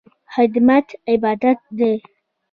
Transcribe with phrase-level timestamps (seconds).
[0.35, 1.95] خدمت عبادت دی